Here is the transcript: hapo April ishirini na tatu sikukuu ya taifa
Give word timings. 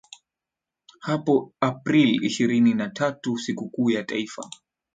hapo 0.99 1.53
April 1.61 2.23
ishirini 2.25 2.73
na 2.73 2.89
tatu 2.89 3.37
sikukuu 3.37 3.89
ya 3.91 4.03
taifa 4.03 4.49